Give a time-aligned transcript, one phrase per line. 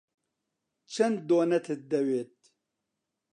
[0.93, 2.35] چەند دۆنەتت دەوێت؟